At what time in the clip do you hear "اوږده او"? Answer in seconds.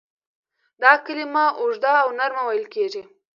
1.59-2.09